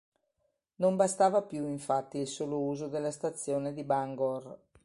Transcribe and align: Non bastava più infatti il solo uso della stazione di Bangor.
Non 0.77 0.95
bastava 0.95 1.43
più 1.43 1.69
infatti 1.69 2.17
il 2.17 2.25
solo 2.27 2.59
uso 2.59 2.87
della 2.87 3.11
stazione 3.11 3.71
di 3.71 3.83
Bangor. 3.83 4.59